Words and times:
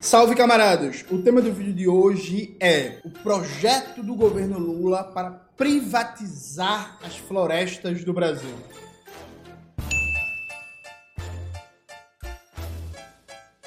Salve 0.00 0.36
camaradas! 0.36 1.04
O 1.10 1.20
tema 1.20 1.42
do 1.42 1.52
vídeo 1.52 1.74
de 1.74 1.88
hoje 1.88 2.56
é 2.60 3.00
o 3.04 3.10
projeto 3.10 4.00
do 4.00 4.14
governo 4.14 4.56
Lula 4.56 5.02
para 5.02 5.32
privatizar 5.56 6.96
as 7.02 7.16
florestas 7.16 8.04
do 8.04 8.12
Brasil. 8.12 8.54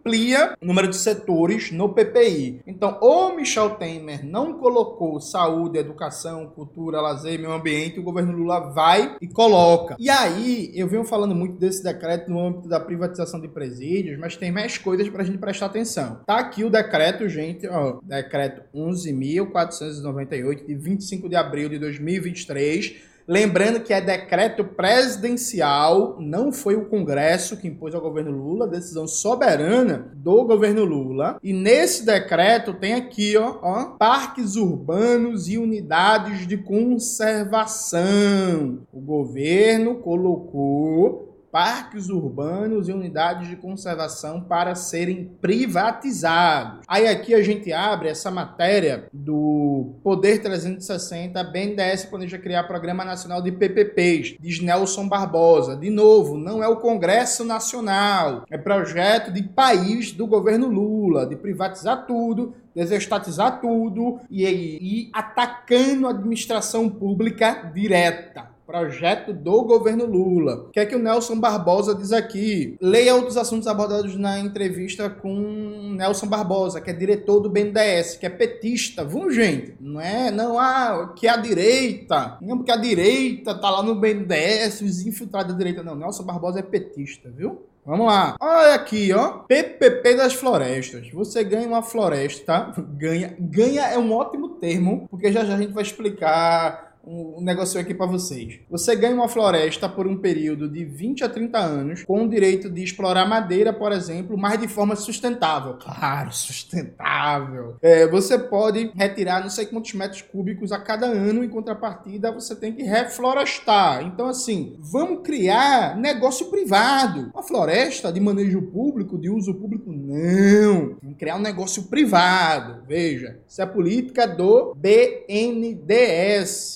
o 0.61 0.66
número 0.66 0.88
de 0.88 0.95
setores 0.95 1.72
no 1.72 1.94
PPI. 1.94 2.61
Então, 2.66 2.97
o 3.02 3.36
Michel 3.36 3.72
Temer 3.72 4.25
não 4.25 4.53
colocou 4.53 5.19
saúde, 5.19 5.77
educação, 5.77 6.47
cultura, 6.47 7.02
lazer, 7.02 7.38
meio 7.38 7.52
ambiente, 7.53 7.99
o 7.99 8.03
governo 8.03 8.31
Lula 8.31 8.72
vai 8.72 9.17
e 9.22 9.27
coloca. 9.27 9.95
E 9.99 10.09
aí, 10.09 10.72
eu 10.73 10.88
venho 10.88 11.03
falando 11.03 11.36
muito 11.36 11.58
desse 11.58 11.83
decreto 11.83 12.31
no 12.31 12.39
âmbito 12.39 12.69
da 12.69 12.80
privatização 12.80 13.39
de 13.39 13.47
presídios, 13.47 14.17
mas 14.17 14.36
tem 14.38 14.52
mais 14.52 14.77
coisas 14.77 15.09
para 15.09 15.22
a 15.22 15.25
gente 15.25 15.38
prestar 15.38 15.67
atenção. 15.67 16.21
Tá 16.25 16.39
aqui 16.39 16.64
o 16.64 16.69
decreto, 16.69 17.27
gente, 17.27 17.67
ó, 17.67 17.99
decreto 18.02 18.64
11.498 18.73 20.66
de 20.66 20.75
25 20.75 21.27
de 21.30 21.36
abril 21.36 21.69
de 21.69 21.77
2023 21.80 23.16
Lembrando 23.28 23.81
que 23.81 23.92
é 23.92 24.00
decreto 24.00 24.64
presidencial, 24.64 26.16
não 26.17 26.50
foi 26.50 26.78
o 26.78 26.86
Congresso 26.86 27.58
que 27.58 27.67
impôs 27.67 27.94
ao 27.94 28.00
governo 28.00 28.31
Lula, 28.31 28.66
decisão 28.66 29.06
soberana 29.06 30.14
do 30.16 30.45
governo 30.45 30.86
Lula. 30.86 31.38
E 31.44 31.52
nesse 31.52 32.05
decreto 32.05 32.73
tem 32.73 32.94
aqui, 32.94 33.36
ó, 33.36 33.58
ó 33.61 33.83
parques 33.98 34.55
urbanos 34.55 35.50
e 35.50 35.58
unidades 35.58 36.48
de 36.48 36.55
conservação. 36.55 38.80
O 38.94 39.02
governo 39.02 39.95
colocou 39.95 41.27
parques 41.52 42.09
urbanos 42.09 42.87
e 42.87 42.91
unidades 42.91 43.47
de 43.47 43.55
conservação 43.55 44.41
para 44.41 44.75
serem 44.75 45.31
privatizados. 45.41 46.81
Aí 46.87 47.08
aqui 47.08 47.33
a 47.33 47.41
gente 47.41 47.71
abre 47.71 48.09
essa 48.09 48.30
matéria 48.30 49.08
do 49.11 49.95
Poder 50.03 50.41
360, 50.41 51.39
a 51.39 51.43
BNDES 51.43 52.05
planeja 52.05 52.37
criar 52.37 52.63
Programa 52.63 53.03
Nacional 53.03 53.41
de 53.41 53.52
PPPs, 53.52 54.36
diz 54.39 54.59
Nelson 54.59 55.07
Barbosa. 55.07 55.75
De 55.75 55.89
novo, 55.89 56.37
não 56.37 56.63
é 56.63 56.67
o 56.67 56.77
Congresso 56.77 57.43
Nacional, 57.43 58.43
é 58.49 58.57
projeto 58.57 59.31
de 59.31 59.43
país 59.43 60.11
do 60.11 60.27
governo 60.27 60.67
Lula, 60.67 61.25
de 61.25 61.36
privatizar 61.36 62.05
tudo, 62.05 62.55
desestatizar 62.75 63.59
tudo 63.59 64.19
e, 64.30 64.45
e 64.45 65.09
atacando 65.13 66.07
a 66.07 66.11
administração 66.11 66.89
pública 66.89 67.71
direta. 67.73 68.56
Projeto 68.67 69.32
do 69.32 69.64
governo 69.64 70.05
Lula. 70.05 70.66
O 70.67 70.72
que 70.72 70.80
é 70.82 70.86
que 70.86 70.94
o 70.94 71.00
Nelson 71.00 71.39
Barbosa 71.39 71.95
diz 71.95 72.11
aqui? 72.11 72.76
Leia 72.82 73.16
outros 73.16 73.38
assuntos 73.38 73.66
abordados 73.66 74.17
na 74.17 74.39
entrevista 74.39 75.10
com 75.10 75.95
Nelson 75.95 76.28
Barbosa, 76.28 76.82
que 76.82 76.89
é 76.89 76.94
diretor 76.94 77.39
do 77.39 77.50
BNDES, 77.50 78.17
que 78.17 78.26
é 78.26 78.30
petista. 78.30 79.05
Vamos, 79.05 79.33
gente? 79.33 79.73
Não 79.80 80.02
é, 80.02 80.30
não, 80.32 80.60
ah, 80.60 81.14
que 81.16 81.30
a 81.30 81.38
direita. 81.38 82.38
Não, 82.42 82.58
porque 82.58 82.72
a 82.72 82.76
direita 82.76 83.55
tá 83.55 83.70
lá 83.70 83.82
no 83.82 83.95
BNDES, 83.95 84.82
os 84.82 85.08
infiltrados 85.08 85.54
da 85.54 85.58
direita. 85.58 85.82
Não, 85.82 85.95
Nelson 85.95 86.23
Barbosa 86.23 86.60
é 86.60 86.64
petista, 86.64 87.30
viu? 87.30 87.61
Vamos 87.88 88.08
lá. 88.08 88.36
Olha 88.42 88.73
aqui, 88.73 89.14
ó. 89.14 89.45
PPP 89.48 90.16
das 90.16 90.34
florestas. 90.34 91.10
Você 91.11 91.42
ganha 91.42 91.70
uma 91.70 91.82
floresta, 91.82 92.73
ganha. 92.99 93.34
Ganha 93.39 93.84
é 93.84 93.98
um 93.98 94.11
ótimo 94.11 94.49
termo, 94.49 95.08
porque 95.10 95.32
já 95.32 95.45
já 95.45 95.55
a 95.55 95.58
gente 95.58 95.72
vai 95.72 95.84
explicar 95.84 96.86
um 97.07 97.41
negócio 97.41 97.79
aqui 97.79 97.93
para 97.93 98.05
vocês. 98.05 98.59
Você 98.69 98.93
ganha 98.95 99.15
uma 99.15 99.29
floresta 99.29 99.87
por 99.87 100.05
um 100.05 100.17
período 100.17 100.67
de 100.67 100.83
20 100.83 101.23
a 101.23 101.29
30 101.29 101.57
anos, 101.57 102.03
com 102.03 102.25
o 102.25 102.29
direito 102.29 102.69
de 102.69 102.83
explorar 102.83 103.25
madeira, 103.25 103.71
por 103.71 103.93
exemplo, 103.93 104.37
mas 104.37 104.59
de 104.59 104.67
forma 104.67 104.95
sustentável. 104.95 105.77
Claro, 105.79 106.33
sustentável. 106.33 107.77
É, 107.81 108.05
você 108.07 108.37
pode 108.37 108.91
retirar 108.95 109.41
não 109.41 109.49
sei 109.49 109.65
quantos 109.65 109.93
metros 109.93 110.21
cúbicos 110.21 110.73
a 110.73 110.79
cada 110.79 111.05
ano, 111.05 111.43
em 111.43 111.49
contrapartida, 111.49 112.31
você 112.31 112.53
tem 112.55 112.73
que 112.73 112.83
reflorestar. 112.83 114.03
Então, 114.03 114.27
assim, 114.27 114.75
vamos 114.79 115.21
criar 115.23 115.95
negócio 115.97 116.47
privado. 116.47 117.31
Uma 117.33 117.43
floresta 117.43 118.11
de 118.11 118.19
manejo 118.19 118.61
público, 118.63 119.17
de 119.17 119.29
uso 119.29 119.53
público, 119.53 119.91
não. 119.91 120.97
Vamos 121.01 121.17
criar 121.17 121.37
um 121.37 121.41
negócio 121.41 121.83
privado. 121.83 122.83
Veja, 122.85 123.39
isso 123.47 123.61
é 123.61 123.63
a 123.63 123.67
política 123.67 124.27
do 124.27 124.75
BNDES. 124.75 125.77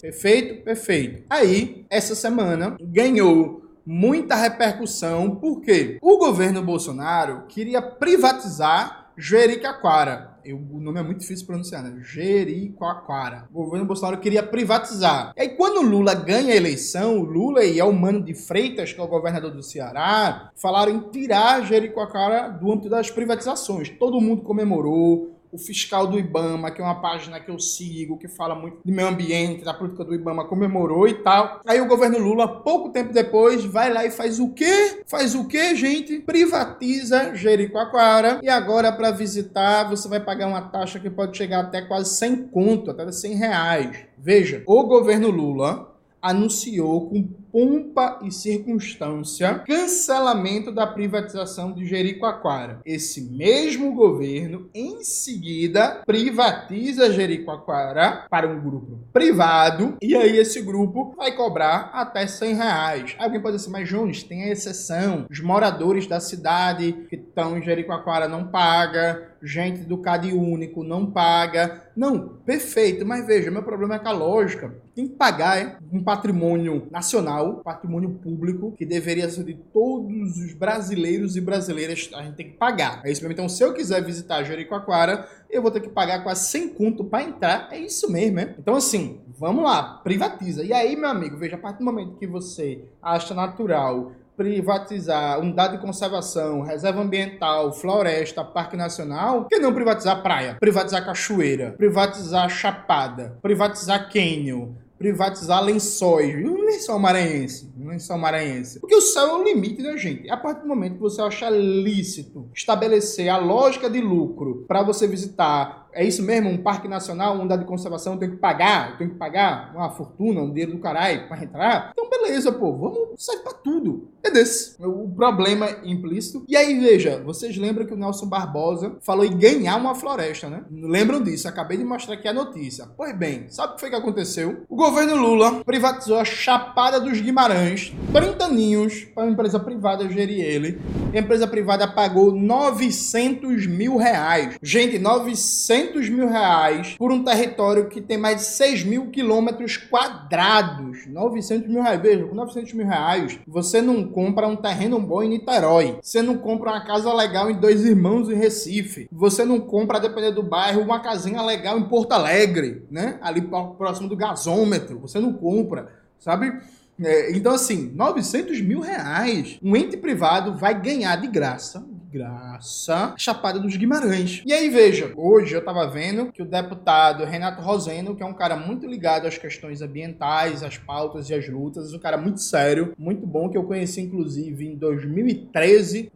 Perfeito? 0.02 0.21
Perfeito? 0.22 0.64
Perfeito. 0.64 1.24
Aí, 1.28 1.84
essa 1.90 2.14
semana, 2.14 2.78
ganhou 2.80 3.64
muita 3.84 4.36
repercussão 4.36 5.36
porque 5.36 5.98
o 6.00 6.20
governo 6.20 6.62
Bolsonaro 6.62 7.46
queria 7.48 7.82
privatizar 7.82 9.10
Jericoacoara. 9.18 10.38
o 10.46 10.80
nome 10.80 11.00
é 11.00 11.04
muito 11.04 11.22
difícil 11.22 11.42
de 11.42 11.48
pronunciar, 11.48 11.84
né? 11.84 12.00
Jericoacoara. 12.04 13.50
O 13.52 13.64
governo 13.64 13.88
Bolsonaro 13.88 14.20
queria 14.20 14.44
privatizar. 14.44 15.34
E 15.36 15.42
aí, 15.42 15.50
quando 15.50 15.82
Lula 15.82 16.14
ganha 16.14 16.54
a 16.54 16.56
eleição, 16.56 17.22
Lula 17.22 17.64
e 17.66 17.82
o 17.82 17.92
Mano 17.92 18.24
de 18.24 18.36
Freitas, 18.36 18.94
que 18.94 19.02
é 19.02 19.04
o 19.04 19.08
governador 19.08 19.50
do 19.50 19.64
Ceará, 19.64 20.52
falaram 20.56 20.92
em 20.92 21.00
tirar 21.10 21.66
Jericoacoara 21.66 22.48
do 22.48 22.72
âmbito 22.72 22.90
das 22.90 23.10
privatizações. 23.10 23.90
Todo 23.90 24.22
mundo 24.22 24.44
comemorou 24.44 25.41
o 25.52 25.58
fiscal 25.58 26.08
do 26.08 26.18
Ibama, 26.18 26.72
que 26.72 26.82
é 26.82 26.84
uma 26.84 27.02
página 27.02 27.40
que 27.40 27.52
eu 27.52 27.60
sigo, 27.60 28.18
que 28.18 28.28
fala 28.28 28.56
muito 28.56 28.80
de 28.84 28.92
meio 28.92 29.10
ambiente, 29.10 29.66
da 29.66 29.74
política 29.74 30.04
do 30.04 30.16
Ibama, 30.16 30.46
comemorou 30.46 31.08
e 31.08 31.16
tal. 31.16 31.62
Aí 31.66 31.82
o 31.82 31.88
governo 31.88 32.18
Lula, 32.18 32.48
pouco 32.62 32.90
tempo 32.90 33.14
depois, 33.14 33.66
vai 33.66 33.92
lá 33.92 34.06
e 34.06 34.12
faz 34.12 34.40
o 34.40 34.50
quê? 34.50 35.04
Faz 35.06 35.36
o 35.36 35.48
quê, 35.48 35.76
gente? 35.76 36.20
Privatiza 36.20 37.36
Jericoacoara 37.36 38.40
e 38.42 38.50
agora 38.50 38.92
para 38.92 39.12
visitar 39.12 39.90
você 39.90 40.08
vai 40.08 40.20
pagar 40.20 40.48
uma 40.48 40.62
taxa 40.62 41.00
que 41.00 41.10
pode 41.10 41.38
chegar 41.38 41.62
até 41.62 41.82
quase 41.82 42.16
100 42.16 42.48
conto, 42.48 42.92
até 42.92 43.12
100 43.12 43.36
reais. 43.36 43.98
Veja, 44.18 44.64
o 44.66 44.84
governo 44.84 45.30
Lula 45.30 45.92
anunciou 46.22 47.10
com 47.10 47.28
pompa 47.52 48.20
e 48.24 48.32
circunstância 48.32 49.60
cancelamento 49.66 50.72
da 50.72 50.88
privatização 50.88 51.74
de 51.74 51.86
Jericoacoara. 51.86 52.80
Esse 52.86 53.22
mesmo 53.22 53.94
governo, 53.94 54.70
em 54.74 55.04
seguida, 55.04 56.02
privatiza 56.06 57.12
Jericoacoara 57.12 58.26
para 58.30 58.48
um 58.48 58.60
grupo 58.60 59.00
privado 59.12 59.98
e 60.02 60.16
aí 60.16 60.38
esse 60.38 60.62
grupo 60.62 61.14
vai 61.16 61.36
cobrar 61.36 61.92
até 61.94 62.26
100 62.26 62.54
reais. 62.56 63.16
Alguém 63.20 63.42
pode 63.42 63.58
dizer, 63.58 63.70
mas 63.70 63.90
Jones, 63.90 64.24
tem 64.24 64.44
a 64.44 64.50
exceção. 64.50 65.26
Os 65.30 65.40
moradores 65.40 66.08
da 66.08 66.20
cidade 66.20 66.94
que 67.10 67.16
estão 67.16 67.58
em 67.58 67.62
Jericoacoara 67.62 68.28
não 68.28 68.48
pagam 68.48 69.31
gente 69.44 69.82
do 69.82 69.98
CAD 69.98 70.34
único 70.34 70.84
não 70.84 71.06
paga. 71.06 71.90
Não, 71.96 72.30
perfeito, 72.46 73.06
mas 73.06 73.26
veja, 73.26 73.52
meu 73.52 73.64
problema 73.64 73.96
é 73.96 74.00
com 74.00 74.08
a 74.08 74.12
lógica. 74.12 74.74
Tem 74.96 75.08
que 75.08 75.16
pagar 75.16 75.58
é, 75.58 75.78
um 75.92 76.04
patrimônio 76.04 76.88
nacional, 76.92 77.62
patrimônio 77.64 78.10
público, 78.12 78.74
que 78.78 78.86
deveria 78.86 79.30
ser 79.30 79.44
de 79.44 79.54
todos 79.54 80.38
os 80.38 80.54
brasileiros 80.54 81.36
e 81.36 81.42
brasileiras, 81.42 82.10
a 82.14 82.24
gente 82.24 82.36
tem 82.36 82.50
que 82.50 82.58
pagar. 82.58 83.02
É 83.04 83.12
isso 83.12 83.22
mesmo. 83.22 83.34
Então, 83.34 83.50
se 83.50 83.64
eu 83.64 83.74
quiser 83.74 84.04
visitar 84.04 84.44
Jericoacoara, 84.44 85.28
eu 85.50 85.62
vou 85.62 85.72
ter 85.72 85.82
que 85.82 85.90
pagar 85.90 86.24
quase 86.24 86.50
100 86.50 86.70
conto 86.70 87.04
para 87.06 87.24
entrar. 87.24 87.70
É 87.72 87.80
isso 87.80 88.12
mesmo, 88.12 88.40
é? 88.40 88.56
Então, 88.58 88.76
assim, 88.76 89.22
vamos 89.38 89.64
lá, 89.64 90.00
privatiza. 90.04 90.64
E 90.64 90.74
aí, 90.74 90.96
meu 90.96 91.10
amigo, 91.10 91.38
veja, 91.38 91.56
a 91.56 91.60
partir 91.60 91.80
do 91.80 91.86
momento 91.86 92.18
que 92.18 92.28
você 92.28 92.84
acha 93.02 93.34
natural 93.34 94.12
privatizar 94.42 95.40
unidade 95.40 95.78
de 95.78 95.82
conservação, 95.84 96.62
reserva 96.62 97.00
ambiental, 97.00 97.72
floresta, 97.72 98.44
parque 98.44 98.76
nacional, 98.76 99.46
que 99.46 99.60
não 99.60 99.72
privatizar 99.72 100.24
praia, 100.24 100.58
privatizar 100.60 101.06
cachoeira, 101.06 101.76
privatizar 101.78 102.50
chapada, 102.50 103.38
privatizar 103.40 104.12
cânion, 104.12 104.70
privatizar 104.98 105.64
lençóis, 105.64 106.36
um 106.44 106.66
lençol 106.66 106.98
maranhense, 106.98 107.72
um 107.80 107.81
lençol 107.92 108.18
maranhense. 108.18 108.80
Porque 108.80 108.96
o 108.96 109.02
céu 109.02 109.28
é 109.28 109.38
o 109.38 109.44
limite 109.44 109.84
da 109.84 109.96
gente. 109.98 110.30
A 110.30 110.38
partir 110.38 110.62
do 110.62 110.68
momento 110.68 110.96
que 110.96 111.02
você 111.02 111.22
achar 111.22 111.52
lícito 111.52 112.50
estabelecer 112.56 113.30
a 113.30 113.38
lógica 113.38 113.90
de 113.90 114.02
lucro 114.02 114.66
para 114.68 114.84
você 114.84 115.08
visitar 115.08 115.82
é 115.94 116.06
isso 116.06 116.24
mesmo, 116.24 116.50
um 116.50 116.58
parque 116.58 116.88
nacional, 116.88 117.34
uma 117.34 117.42
unidade 117.42 117.64
de 117.64 117.68
conservação, 117.68 118.18
tem 118.18 118.30
que 118.30 118.38
pagar, 118.38 118.98
tem 118.98 119.10
que 119.10 119.16
pagar 119.16 119.74
uma 119.76 119.90
fortuna, 119.90 120.42
um 120.42 120.50
dinheiro 120.50 120.74
do 120.74 120.80
caralho 120.80 121.28
para 121.28 121.44
entrar. 121.44 121.92
Então, 121.92 122.10
beleza, 122.10 122.52
pô, 122.52 122.78
vamos 122.78 123.24
sair 123.24 123.40
para 123.40 123.54
tudo. 123.54 124.10
É 124.24 124.30
desse. 124.30 124.76
O 124.80 125.10
problema 125.10 125.70
implícito. 125.84 126.46
E 126.48 126.56
aí, 126.56 126.80
veja, 126.80 127.22
vocês 127.24 127.58
lembram 127.58 127.86
que 127.86 127.94
o 127.94 127.98
Nelson 127.98 128.28
Barbosa 128.28 128.98
falou 129.02 129.26
em 129.26 129.38
ganhar 129.38 129.76
uma 129.78 129.96
floresta, 129.96 130.50
né? 130.50 130.64
Lembram 130.72 131.22
disso? 131.22 131.48
Acabei 131.48 131.78
de 131.78 131.84
mostrar 131.84 132.14
aqui 132.14 132.28
a 132.28 132.34
notícia. 132.34 132.88
Pois 132.96 133.18
bem, 133.18 133.50
sabe 133.50 133.74
o 133.74 133.76
que 133.76 133.82
foi 133.82 133.90
que 133.90 133.96
aconteceu? 133.96 134.64
O 134.70 134.76
governo 134.76 135.16
Lula 135.16 135.64
privatizou 135.66 136.18
a 136.18 136.26
Chapada 136.26 137.00
dos 137.00 137.20
Guimarães, 137.20 137.81
30 137.90 138.46
aninhos, 138.46 139.04
para 139.16 139.24
uma 139.24 139.32
empresa 139.32 139.60
privada 139.60 140.10
gerir 140.10 140.44
ele. 140.44 140.80
A 141.14 141.18
empresa 141.18 141.48
privada 141.48 141.88
pagou 141.88 142.32
900 142.32 143.68
mil 143.68 143.98
reais. 143.98 144.58
Gente, 144.62 144.98
900 145.00 145.92
200 145.92 146.10
mil 146.10 146.28
reais 146.28 146.96
por 146.98 147.12
um 147.12 147.24
território 147.24 147.88
que 147.88 148.02
tem 148.02 148.18
mais 148.18 148.38
de 148.38 148.44
6 148.44 148.84
mil 148.84 149.08
quilômetros 149.08 149.78
quadrados. 149.78 151.06
900 151.08 151.70
mil 151.70 151.82
reais. 151.82 152.02
Veja, 152.02 152.26
com 152.26 152.36
900 152.36 152.74
mil 152.74 152.86
reais, 152.86 153.40
você 153.48 153.82
não 153.82 154.08
compra 154.08 154.48
um 154.48 154.56
terreno 154.56 155.00
bom 155.00 155.24
em 155.24 155.30
Niterói. 155.30 155.98
Você 156.02 156.22
não 156.22 156.38
compra 156.38 156.72
uma 156.72 156.86
casa 156.86 157.14
legal 157.14 157.50
em 157.50 157.60
Dois 157.60 157.86
Irmãos 157.86 158.30
em 158.30 158.36
Recife. 158.36 159.08
Você 159.12 159.46
não 159.46 159.60
compra, 159.60 160.00
dependendo 160.00 160.42
do 160.42 160.44
bairro, 160.44 160.82
uma 160.82 161.00
casinha 161.00 161.42
legal 161.42 161.78
em 161.78 161.88
Porto 161.88 162.14
Alegre, 162.14 162.84
né? 162.90 163.18
Ali 163.22 163.42
próximo 163.42 164.08
do 164.08 164.16
gasômetro. 164.16 165.00
Você 165.00 165.20
não 165.20 165.34
compra, 165.34 165.90
sabe? 166.20 166.54
É, 167.04 167.32
então, 167.32 167.54
assim, 167.54 167.92
900 167.94 168.62
mil 168.62 168.80
reais, 168.80 169.60
um 169.62 169.76
ente 169.76 169.98
privado 169.98 170.58
vai 170.58 170.80
ganhar 170.80 171.16
de 171.16 171.28
graça 171.28 171.86
graça, 172.12 173.16
Chapada 173.18 173.58
dos 173.58 173.78
Guimarães. 173.78 174.44
E 174.46 174.52
aí, 174.52 174.70
veja, 174.70 175.14
hoje 175.16 175.56
eu 175.56 175.64
tava 175.64 175.88
vendo 175.88 176.30
que 176.32 176.42
o 176.42 176.46
deputado 176.46 177.24
Renato 177.24 177.62
Roseno, 177.62 178.16
que 178.16 178.22
é 178.22 178.26
um 178.26 178.34
cara 178.34 178.58
muito 178.58 178.86
ligado 178.86 179.28
às 179.28 179.38
questões 179.38 179.82
ambientais, 179.82 180.62
às 180.62 180.78
pautas 180.78 181.30
e 181.30 181.34
às 181.34 181.48
lutas, 181.48 181.94
um 181.94 182.00
cara 182.00 182.18
muito 182.18 182.42
sério, 182.42 182.94
muito 182.98 183.26
bom, 183.26 183.50
que 183.50 183.58
eu 183.58 183.64
conheci 183.64 184.02
inclusive 184.02 184.68
em 184.68 184.76
2013, 184.76 186.12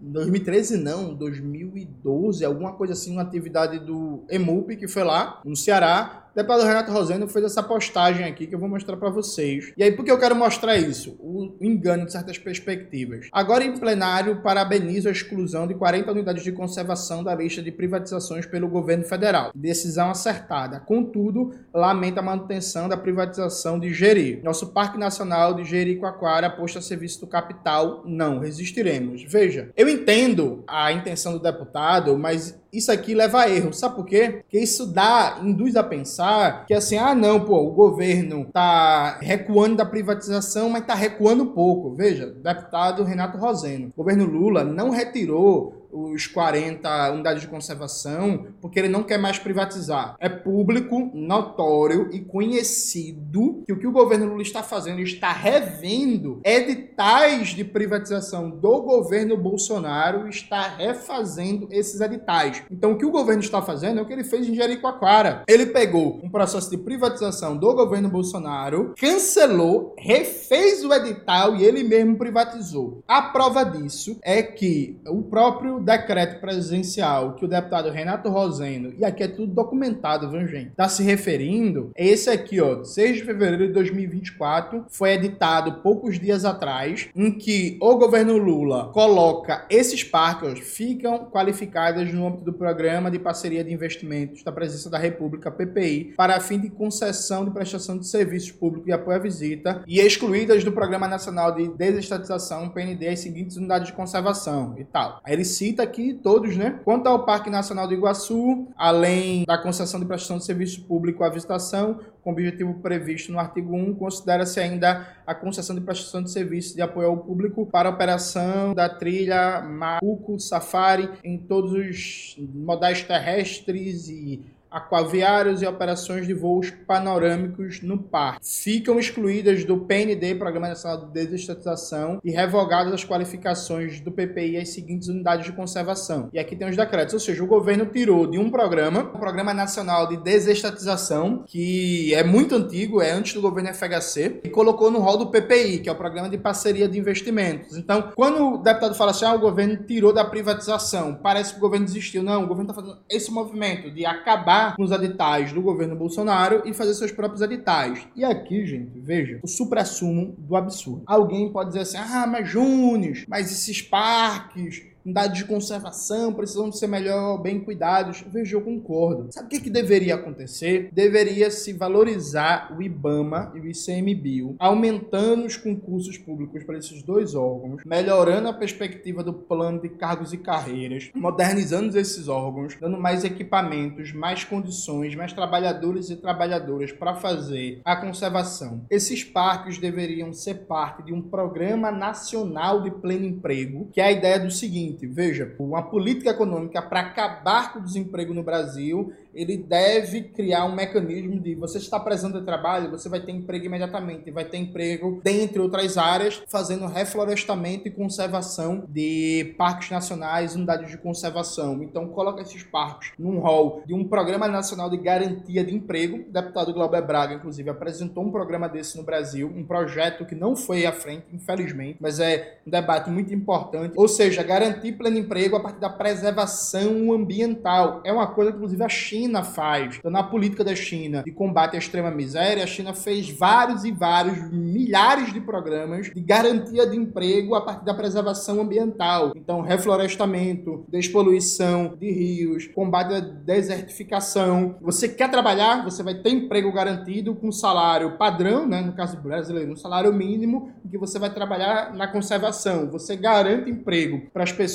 2013 0.00 0.76
não, 0.76 1.14
2012, 1.14 2.44
alguma 2.44 2.74
coisa 2.74 2.92
assim, 2.92 3.10
uma 3.12 3.22
atividade 3.22 3.80
do 3.80 4.24
EMUP 4.30 4.76
que 4.76 4.86
foi 4.86 5.02
lá 5.02 5.40
no 5.44 5.56
Ceará, 5.56 6.29
o 6.40 6.42
deputado 6.42 6.66
Renato 6.66 6.90
Rosendo 6.90 7.28
fez 7.28 7.44
essa 7.44 7.62
postagem 7.62 8.24
aqui 8.24 8.46
que 8.46 8.54
eu 8.54 8.58
vou 8.58 8.68
mostrar 8.68 8.96
para 8.96 9.10
vocês. 9.10 9.72
E 9.76 9.82
aí, 9.82 9.92
por 9.92 10.04
que 10.04 10.10
eu 10.10 10.18
quero 10.18 10.34
mostrar 10.34 10.76
isso? 10.76 11.16
O 11.20 11.54
engano 11.60 12.06
de 12.06 12.12
certas 12.12 12.38
perspectivas. 12.38 13.28
Agora, 13.30 13.62
em 13.62 13.76
plenário, 13.78 14.40
parabenizo 14.42 15.08
a 15.08 15.12
exclusão 15.12 15.66
de 15.66 15.74
40 15.74 16.10
unidades 16.10 16.42
de 16.42 16.52
conservação 16.52 17.22
da 17.22 17.34
lista 17.34 17.62
de 17.62 17.70
privatizações 17.70 18.46
pelo 18.46 18.68
governo 18.68 19.04
federal. 19.04 19.50
Decisão 19.54 20.10
acertada. 20.10 20.80
Contudo, 20.80 21.52
lamenta 21.74 22.20
a 22.20 22.22
manutenção 22.22 22.88
da 22.88 22.96
privatização 22.96 23.78
de 23.78 23.92
Jeri. 23.92 24.40
Nosso 24.42 24.68
Parque 24.68 24.98
Nacional 24.98 25.54
de 25.54 25.64
Jericoacoara 25.64 26.48
posto 26.48 26.78
a 26.78 26.82
serviço 26.82 27.20
do 27.20 27.26
capital, 27.26 28.02
não 28.06 28.38
resistiremos. 28.38 29.22
Veja, 29.24 29.70
eu 29.76 29.88
entendo 29.88 30.64
a 30.66 30.90
intenção 30.90 31.32
do 31.32 31.38
deputado, 31.38 32.16
mas 32.16 32.58
isso 32.72 32.90
aqui 32.92 33.14
leva 33.14 33.42
a 33.42 33.50
erro. 33.50 33.72
Sabe 33.72 33.96
por 33.96 34.06
quê? 34.06 34.40
Porque 34.42 34.58
isso 34.58 34.86
dá, 34.86 35.40
induz 35.42 35.76
a 35.76 35.82
pensar 35.82 36.66
que 36.66 36.74
assim, 36.74 36.96
ah 36.96 37.14
não, 37.14 37.40
pô, 37.44 37.58
o 37.58 37.72
governo 37.72 38.46
tá 38.52 39.18
recuando 39.20 39.76
da 39.76 39.84
privatização, 39.84 40.68
mas 40.68 40.86
tá 40.86 40.94
recuando 40.94 41.46
pouco. 41.46 41.94
Veja, 41.94 42.26
deputado 42.26 43.04
Renato 43.04 43.38
Roseno. 43.38 43.92
O 43.96 44.02
governo 44.02 44.24
Lula 44.24 44.64
não 44.64 44.90
retirou 44.90 45.79
os 45.92 46.26
40 46.26 47.12
unidades 47.12 47.42
de 47.42 47.48
conservação, 47.48 48.46
porque 48.60 48.78
ele 48.78 48.88
não 48.88 49.02
quer 49.02 49.18
mais 49.18 49.38
privatizar. 49.38 50.16
É 50.20 50.28
público, 50.28 51.10
notório 51.14 52.08
e 52.12 52.20
conhecido 52.20 53.62
que 53.66 53.72
o 53.72 53.78
que 53.78 53.86
o 53.86 53.92
governo 53.92 54.26
Lula 54.26 54.42
está 54.42 54.62
fazendo, 54.62 55.00
está 55.00 55.32
revendo 55.32 56.40
editais 56.44 57.48
de 57.48 57.64
privatização 57.64 58.50
do 58.50 58.82
governo 58.82 59.36
Bolsonaro, 59.36 60.28
está 60.28 60.68
refazendo 60.68 61.68
esses 61.70 62.00
editais. 62.00 62.62
Então, 62.70 62.92
o 62.92 62.98
que 62.98 63.06
o 63.06 63.10
governo 63.10 63.42
está 63.42 63.60
fazendo 63.62 63.98
é 63.98 64.02
o 64.02 64.06
que 64.06 64.12
ele 64.12 64.24
fez 64.24 64.48
em 64.48 64.54
Jericoacoara. 64.54 65.44
Ele 65.48 65.66
pegou 65.66 66.20
um 66.22 66.30
processo 66.30 66.70
de 66.70 66.78
privatização 66.78 67.56
do 67.56 67.74
governo 67.74 68.08
Bolsonaro, 68.08 68.94
cancelou, 68.98 69.94
refez 69.98 70.84
o 70.84 70.92
edital 70.92 71.56
e 71.56 71.64
ele 71.64 71.82
mesmo 71.82 72.16
privatizou. 72.16 73.02
A 73.06 73.22
prova 73.22 73.64
disso 73.64 74.18
é 74.22 74.42
que 74.42 75.00
o 75.06 75.22
próprio 75.22 75.79
decreto 75.80 76.40
presidencial 76.40 77.34
que 77.34 77.44
o 77.44 77.48
deputado 77.48 77.90
Renato 77.90 78.28
Rosendo, 78.28 78.94
e 78.98 79.04
aqui 79.04 79.22
é 79.22 79.28
tudo 79.28 79.52
documentado, 79.52 80.30
viu, 80.30 80.46
gente? 80.46 80.68
Está 80.68 80.88
se 80.88 81.02
referindo, 81.02 81.90
é 81.96 82.06
esse 82.06 82.30
aqui, 82.30 82.60
ó, 82.60 82.84
6 82.84 83.16
de 83.18 83.24
fevereiro 83.24 83.66
de 83.66 83.72
2024, 83.72 84.86
foi 84.88 85.12
editado 85.12 85.80
poucos 85.82 86.18
dias 86.18 86.44
atrás, 86.44 87.08
em 87.14 87.30
que 87.30 87.78
o 87.80 87.96
governo 87.96 88.36
Lula 88.36 88.90
coloca 88.92 89.66
esses 89.70 90.04
parques, 90.04 90.58
ficam 90.60 91.26
qualificadas 91.30 92.12
no 92.12 92.26
âmbito 92.26 92.44
do 92.44 92.52
Programa 92.52 93.10
de 93.10 93.18
Parceria 93.18 93.64
de 93.64 93.72
Investimentos 93.72 94.42
da 94.42 94.52
Presidência 94.52 94.90
da 94.90 94.98
República, 94.98 95.50
PPI, 95.50 96.14
para 96.16 96.40
fim 96.40 96.58
de 96.58 96.70
concessão 96.70 97.44
de 97.44 97.50
prestação 97.50 97.98
de 97.98 98.06
serviços 98.06 98.50
públicos 98.50 98.88
e 98.88 98.92
apoio 98.92 99.16
à 99.16 99.20
visita, 99.20 99.82
e 99.86 100.00
excluídas 100.00 100.64
do 100.64 100.72
Programa 100.72 101.08
Nacional 101.08 101.54
de 101.54 101.68
Desestatização, 101.68 102.68
PND, 102.70 103.08
as 103.08 103.20
seguintes 103.20 103.56
unidades 103.56 103.88
de 103.88 103.94
conservação 103.94 104.74
e 104.78 104.84
tal. 104.84 105.20
Aí 105.24 105.32
ele 105.32 105.44
cita 105.44 105.69
cita 105.70 105.84
aqui 105.84 106.14
todos, 106.14 106.56
né? 106.56 106.80
Quanto 106.84 107.06
ao 107.06 107.24
Parque 107.24 107.48
Nacional 107.48 107.86
do 107.86 107.94
Iguaçu, 107.94 108.66
além 108.76 109.44
da 109.44 109.56
concessão 109.56 110.00
de 110.00 110.06
prestação 110.06 110.38
de 110.38 110.44
serviço 110.44 110.82
público 110.82 111.22
à 111.22 111.28
visitação, 111.28 112.00
com 112.22 112.32
objetivo 112.32 112.74
previsto 112.74 113.30
no 113.30 113.38
artigo 113.38 113.74
1, 113.74 113.94
considera-se 113.94 114.58
ainda 114.58 115.06
a 115.24 115.34
concessão 115.34 115.74
de 115.76 115.80
prestação 115.80 116.22
de 116.22 116.30
serviço 116.30 116.74
de 116.74 116.82
apoio 116.82 117.08
ao 117.08 117.16
público 117.16 117.64
para 117.66 117.88
a 117.88 117.92
operação 117.92 118.74
da 118.74 118.88
trilha 118.88 119.60
Macuco 119.62 120.38
Safari 120.40 121.08
em 121.24 121.38
todos 121.38 121.72
os 121.72 122.36
modais 122.52 123.02
terrestres 123.02 124.08
e 124.08 124.42
aquaviários 124.70 125.62
e 125.62 125.66
operações 125.66 126.26
de 126.26 126.34
voos 126.34 126.70
panorâmicos 126.70 127.82
no 127.82 127.98
parque. 127.98 128.40
Ficam 128.42 128.98
excluídas 128.98 129.64
do 129.64 129.78
PND, 129.78 130.34
Programa 130.34 130.68
Nacional 130.68 131.06
de 131.06 131.12
Desestatização, 131.12 132.20
e 132.24 132.30
revogadas 132.30 132.92
as 132.92 133.04
qualificações 133.04 134.00
do 134.00 134.12
PPI 134.12 134.58
as 134.58 134.70
seguintes 134.70 135.08
unidades 135.08 135.46
de 135.46 135.52
conservação. 135.52 136.28
E 136.32 136.38
aqui 136.38 136.54
tem 136.54 136.68
os 136.68 136.76
decretos, 136.76 137.14
ou 137.14 137.20
seja, 137.20 137.42
o 137.42 137.46
governo 137.46 137.86
tirou 137.86 138.26
de 138.26 138.38
um 138.38 138.50
programa, 138.50 139.10
o 139.14 139.18
Programa 139.18 139.52
Nacional 139.52 140.06
de 140.06 140.16
Desestatização, 140.18 141.44
que 141.46 142.14
é 142.14 142.22
muito 142.22 142.54
antigo, 142.54 143.00
é 143.00 143.10
antes 143.10 143.34
do 143.34 143.40
governo 143.40 143.72
FHC, 143.74 144.40
e 144.44 144.48
colocou 144.48 144.90
no 144.90 145.00
rol 145.00 145.16
do 145.16 145.30
PPI, 145.30 145.80
que 145.80 145.88
é 145.88 145.92
o 145.92 145.96
Programa 145.96 146.28
de 146.28 146.38
Parceria 146.38 146.88
de 146.88 146.98
Investimentos. 146.98 147.76
Então, 147.76 148.12
quando 148.14 148.54
o 148.54 148.58
deputado 148.58 148.94
fala 148.94 149.10
assim, 149.10 149.24
ah, 149.24 149.34
o 149.34 149.40
governo 149.40 149.76
tirou 149.84 150.12
da 150.12 150.24
privatização, 150.24 151.14
parece 151.14 151.52
que 151.52 151.58
o 151.58 151.60
governo 151.60 151.86
desistiu. 151.86 152.22
Não, 152.22 152.44
o 152.44 152.46
governo 152.46 152.70
está 152.70 152.82
fazendo 152.82 152.98
esse 153.08 153.30
movimento 153.30 153.90
de 153.90 154.04
acabar 154.04 154.59
nos 154.78 154.90
editais 154.90 155.52
do 155.52 155.62
governo 155.62 155.96
Bolsonaro 155.96 156.62
e 156.64 156.74
fazer 156.74 156.94
seus 156.94 157.12
próprios 157.12 157.42
editais. 157.42 158.06
E 158.14 158.24
aqui, 158.24 158.66
gente, 158.66 158.98
veja, 158.98 159.40
o 159.42 159.48
supra-sumo 159.48 160.34
do 160.38 160.56
absurdo. 160.56 161.02
Alguém 161.06 161.50
pode 161.52 161.70
dizer 161.70 161.80
assim, 161.80 161.98
ah, 161.98 162.26
mas 162.26 162.48
Júnior, 162.48 163.16
mas 163.28 163.50
esses 163.50 163.82
parques 163.82 164.89
unidades 165.04 165.38
de 165.38 165.44
conservação 165.44 166.32
precisam 166.32 166.70
ser 166.72 166.86
melhor, 166.86 167.38
bem 167.38 167.60
cuidados. 167.60 168.24
Veja, 168.28 168.56
eu 168.56 168.62
concordo. 168.62 169.28
Sabe 169.30 169.46
o 169.46 169.50
que, 169.50 169.60
que 169.60 169.70
deveria 169.70 170.14
acontecer? 170.14 170.90
Deveria 170.92 171.50
se 171.50 171.72
valorizar 171.72 172.74
o 172.76 172.82
IBAMA 172.82 173.52
e 173.54 173.60
o 173.60 173.66
ICMBio, 173.66 174.56
aumentando 174.58 175.46
os 175.46 175.56
concursos 175.56 176.18
públicos 176.18 176.64
para 176.64 176.78
esses 176.78 177.02
dois 177.02 177.34
órgãos, 177.34 177.82
melhorando 177.84 178.48
a 178.48 178.52
perspectiva 178.52 179.22
do 179.22 179.32
plano 179.32 179.80
de 179.80 179.88
cargos 179.88 180.32
e 180.32 180.38
carreiras, 180.38 181.10
modernizando 181.14 181.98
esses 181.98 182.28
órgãos, 182.28 182.76
dando 182.80 182.98
mais 182.98 183.24
equipamentos, 183.24 184.12
mais 184.12 184.44
condições, 184.44 185.14
mais 185.14 185.32
trabalhadores 185.32 186.10
e 186.10 186.16
trabalhadoras 186.16 186.92
para 186.92 187.14
fazer 187.14 187.80
a 187.84 187.96
conservação. 187.96 188.84
Esses 188.90 189.24
parques 189.24 189.78
deveriam 189.78 190.32
ser 190.32 190.66
parte 190.66 191.02
de 191.04 191.12
um 191.12 191.22
programa 191.22 191.90
nacional 191.90 192.82
de 192.82 192.90
pleno 192.90 193.24
emprego, 193.24 193.88
que 193.92 194.00
é 194.00 194.04
a 194.04 194.12
ideia 194.12 194.38
do 194.38 194.50
seguinte: 194.50 194.89
veja, 195.06 195.54
uma 195.58 195.82
política 195.82 196.30
econômica 196.30 196.80
para 196.82 197.00
acabar 197.00 197.72
com 197.72 197.80
o 197.80 197.82
desemprego 197.82 198.32
no 198.32 198.42
Brasil 198.42 199.12
ele 199.34 199.56
deve 199.56 200.22
criar 200.22 200.64
um 200.64 200.74
mecanismo 200.74 201.38
de 201.38 201.54
você 201.54 201.78
está 201.78 201.98
precisando 202.00 202.40
de 202.40 202.44
trabalho, 202.44 202.90
você 202.90 203.08
vai 203.08 203.20
ter 203.20 203.32
emprego 203.32 203.66
imediatamente, 203.66 204.30
vai 204.30 204.44
ter 204.44 204.58
emprego 204.58 205.20
dentre 205.22 205.60
outras 205.60 205.96
áreas, 205.96 206.42
fazendo 206.48 206.86
reflorestamento 206.86 207.86
e 207.86 207.90
conservação 207.90 208.84
de 208.88 209.54
parques 209.56 209.90
nacionais, 209.90 210.54
unidades 210.54 210.90
de 210.90 210.98
conservação. 210.98 211.82
Então, 211.82 212.08
coloca 212.08 212.42
esses 212.42 212.62
parques 212.62 213.12
num 213.18 213.38
rol 213.38 213.82
de 213.86 213.94
um 213.94 214.06
programa 214.06 214.48
nacional 214.48 214.90
de 214.90 214.96
garantia 214.96 215.64
de 215.64 215.74
emprego. 215.74 216.18
O 216.28 216.32
deputado 216.32 216.72
Glauber 216.72 217.02
Braga, 217.02 217.34
inclusive, 217.34 217.70
apresentou 217.70 218.24
um 218.24 218.30
programa 218.30 218.68
desse 218.68 218.96
no 218.96 219.04
Brasil, 219.04 219.52
um 219.54 219.64
projeto 219.64 220.24
que 220.24 220.34
não 220.34 220.56
foi 220.56 220.86
à 220.86 220.92
frente, 220.92 221.26
infelizmente, 221.32 221.98
mas 222.00 222.18
é 222.18 222.58
um 222.66 222.70
debate 222.70 223.10
muito 223.10 223.32
importante. 223.32 223.94
Ou 223.96 224.08
seja, 224.08 224.42
garantir 224.42 224.79
pleno 224.92 225.18
emprego 225.18 225.56
a 225.56 225.60
partir 225.60 225.80
da 225.80 225.88
preservação 225.88 227.12
ambiental. 227.12 228.00
É 228.04 228.12
uma 228.12 228.28
coisa, 228.28 228.50
inclusive, 228.50 228.82
a 228.82 228.88
China 228.88 229.42
faz. 229.42 229.96
Então, 229.98 230.10
na 230.10 230.22
política 230.22 230.64
da 230.64 230.74
China 230.74 231.22
de 231.22 231.32
combate 231.32 231.76
à 231.76 231.78
extrema 231.78 232.10
miséria, 232.10 232.64
a 232.64 232.66
China 232.66 232.94
fez 232.94 233.30
vários 233.30 233.84
e 233.84 233.92
vários, 233.92 234.50
milhares 234.50 235.32
de 235.32 235.40
programas 235.40 236.10
de 236.14 236.20
garantia 236.20 236.86
de 236.86 236.96
emprego 236.96 237.54
a 237.54 237.60
partir 237.60 237.84
da 237.84 237.94
preservação 237.94 238.60
ambiental. 238.60 239.32
Então, 239.36 239.60
reflorestamento, 239.60 240.84
despoluição 240.88 241.94
de 241.98 242.10
rios, 242.10 242.66
combate 242.68 243.14
à 243.14 243.20
desertificação. 243.20 244.76
Você 244.80 245.08
quer 245.08 245.30
trabalhar, 245.30 245.84
você 245.84 246.02
vai 246.02 246.14
ter 246.14 246.30
emprego 246.30 246.72
garantido 246.72 247.34
com 247.34 247.52
salário 247.52 248.16
padrão, 248.16 248.66
né? 248.66 248.80
no 248.80 248.92
caso 248.92 249.16
brasileiro, 249.20 249.72
um 249.72 249.76
salário 249.76 250.12
mínimo, 250.12 250.72
que 250.90 250.98
você 250.98 251.18
vai 251.18 251.30
trabalhar 251.30 251.94
na 251.94 252.08
conservação. 252.08 252.90
Você 252.90 253.16
garante 253.16 253.70
emprego 253.70 254.28
para 254.32 254.42
as 254.42 254.52
pessoas 254.52 254.69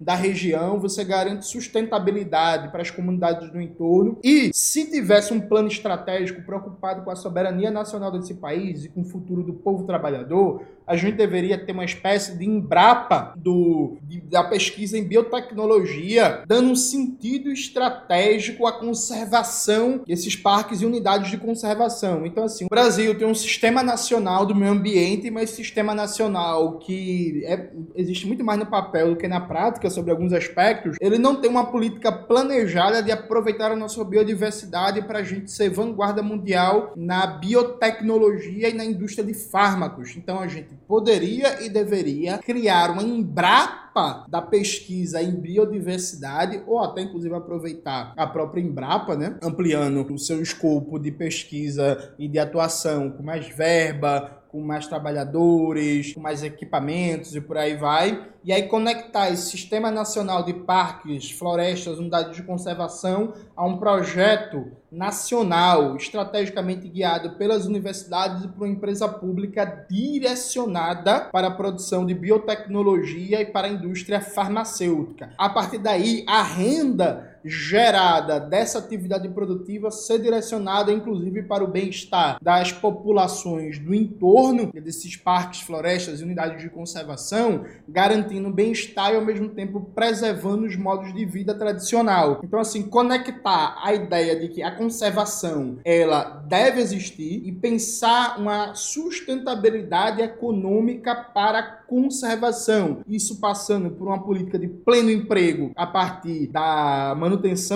da 0.00 0.14
região, 0.14 0.80
você 0.80 1.04
garante 1.04 1.46
sustentabilidade 1.46 2.70
para 2.70 2.82
as 2.82 2.90
comunidades 2.90 3.50
do 3.50 3.60
entorno. 3.60 4.18
E 4.22 4.50
se 4.52 4.90
tivesse 4.90 5.32
um 5.32 5.40
plano 5.40 5.68
estratégico 5.68 6.42
preocupado 6.42 7.02
com 7.02 7.10
a 7.10 7.16
soberania 7.16 7.70
nacional 7.70 8.10
desse 8.10 8.34
país 8.34 8.84
e 8.84 8.88
com 8.88 9.02
o 9.02 9.04
futuro 9.04 9.42
do 9.42 9.52
povo 9.52 9.84
trabalhador, 9.84 10.62
a 10.90 10.96
gente 10.96 11.14
deveria 11.14 11.56
ter 11.56 11.70
uma 11.70 11.84
espécie 11.84 12.36
de 12.36 12.44
embrapa 12.44 13.32
do, 13.36 13.96
de, 14.02 14.20
da 14.22 14.42
pesquisa 14.42 14.98
em 14.98 15.04
biotecnologia, 15.04 16.42
dando 16.48 16.70
um 16.70 16.74
sentido 16.74 17.48
estratégico 17.52 18.66
à 18.66 18.72
conservação 18.72 20.02
desses 20.04 20.34
parques 20.34 20.82
e 20.82 20.86
unidades 20.86 21.30
de 21.30 21.36
conservação. 21.36 22.26
Então, 22.26 22.42
assim, 22.42 22.64
o 22.64 22.68
Brasil 22.68 23.16
tem 23.16 23.24
um 23.24 23.36
sistema 23.36 23.84
nacional 23.84 24.44
do 24.44 24.52
meio 24.52 24.72
ambiente, 24.72 25.30
mas 25.30 25.50
sistema 25.50 25.94
nacional 25.94 26.78
que 26.78 27.44
é, 27.44 27.70
existe 27.94 28.26
muito 28.26 28.44
mais 28.44 28.58
no 28.58 28.66
papel 28.66 29.10
do 29.10 29.16
que 29.16 29.28
na 29.30 29.40
prática 29.40 29.88
sobre 29.88 30.10
alguns 30.10 30.32
aspectos, 30.32 30.96
ele 31.00 31.16
não 31.16 31.40
tem 31.40 31.48
uma 31.48 31.70
política 31.70 32.10
planejada 32.10 33.00
de 33.00 33.12
aproveitar 33.12 33.70
a 33.70 33.76
nossa 33.76 34.02
biodiversidade 34.04 35.02
para 35.02 35.20
a 35.20 35.22
gente 35.22 35.50
ser 35.52 35.70
vanguarda 35.70 36.20
mundial 36.20 36.92
na 36.96 37.26
biotecnologia 37.28 38.68
e 38.68 38.74
na 38.74 38.84
indústria 38.84 39.24
de 39.24 39.32
fármacos. 39.32 40.16
Então, 40.16 40.40
a 40.40 40.48
gente 40.48 40.74
poderia 40.88 41.62
e 41.64 41.68
deveria 41.68 42.38
criar 42.38 42.90
uma 42.90 43.02
Embrapa 43.02 44.26
da 44.28 44.42
pesquisa 44.42 45.22
em 45.22 45.32
biodiversidade, 45.32 46.62
ou 46.66 46.80
até 46.80 47.02
inclusive 47.02 47.34
aproveitar 47.34 48.12
a 48.16 48.26
própria 48.26 48.60
Embrapa, 48.60 49.14
né? 49.16 49.36
ampliando 49.42 50.12
o 50.12 50.18
seu 50.18 50.42
escopo 50.42 50.98
de 50.98 51.12
pesquisa 51.12 52.14
e 52.18 52.26
de 52.26 52.38
atuação 52.38 53.10
com 53.10 53.22
mais 53.22 53.48
verba, 53.48 54.39
com 54.50 54.60
mais 54.60 54.86
trabalhadores, 54.86 56.14
com 56.14 56.20
mais 56.20 56.42
equipamentos 56.42 57.34
e 57.34 57.40
por 57.40 57.56
aí 57.56 57.76
vai. 57.76 58.26
E 58.42 58.52
aí 58.52 58.64
conectar 58.64 59.30
esse 59.30 59.50
Sistema 59.50 59.90
Nacional 59.90 60.42
de 60.42 60.54
Parques, 60.54 61.30
Florestas, 61.30 61.98
Unidades 61.98 62.36
de 62.36 62.42
Conservação 62.42 63.34
a 63.54 63.66
um 63.66 63.78
projeto 63.78 64.72
nacional, 64.90 65.94
estrategicamente 65.96 66.88
guiado 66.88 67.36
pelas 67.36 67.66
universidades 67.66 68.44
e 68.44 68.48
por 68.48 68.66
uma 68.66 68.72
empresa 68.72 69.08
pública 69.08 69.86
direcionada 69.88 71.28
para 71.32 71.48
a 71.48 71.52
produção 71.52 72.04
de 72.04 72.14
biotecnologia 72.14 73.40
e 73.40 73.46
para 73.46 73.68
a 73.68 73.70
indústria 73.70 74.20
farmacêutica. 74.20 75.30
A 75.38 75.48
partir 75.48 75.78
daí, 75.78 76.24
a 76.26 76.42
renda 76.42 77.29
gerada 77.44 78.38
dessa 78.38 78.78
atividade 78.78 79.28
produtiva 79.28 79.90
ser 79.90 80.20
direcionada, 80.20 80.92
inclusive, 80.92 81.42
para 81.42 81.64
o 81.64 81.68
bem-estar 81.68 82.38
das 82.42 82.72
populações 82.72 83.78
do 83.78 83.94
entorno 83.94 84.70
desses 84.72 85.16
parques, 85.16 85.60
florestas 85.60 86.20
e 86.20 86.24
unidades 86.24 86.62
de 86.62 86.70
conservação, 86.70 87.64
garantindo 87.88 88.50
bem-estar 88.50 89.12
e, 89.12 89.16
ao 89.16 89.24
mesmo 89.24 89.48
tempo, 89.48 89.80
preservando 89.94 90.66
os 90.66 90.76
modos 90.76 91.12
de 91.14 91.24
vida 91.24 91.54
tradicional. 91.54 92.40
Então, 92.42 92.60
assim, 92.60 92.82
conectar 92.82 93.76
a 93.82 93.94
ideia 93.94 94.38
de 94.38 94.48
que 94.48 94.62
a 94.62 94.70
conservação 94.70 95.78
ela 95.84 96.42
deve 96.46 96.80
existir 96.80 97.42
e 97.46 97.52
pensar 97.52 98.38
uma 98.38 98.74
sustentabilidade 98.74 100.22
econômica 100.22 101.14
para 101.14 101.58
a 101.58 101.62
conservação. 101.62 103.02
Isso 103.08 103.40
passando 103.40 103.90
por 103.90 104.06
uma 104.06 104.22
política 104.22 104.58
de 104.58 104.68
pleno 104.68 105.10
emprego 105.10 105.72
a 105.74 105.86
partir 105.86 106.46
da 106.46 107.14
manutenção 107.16 107.29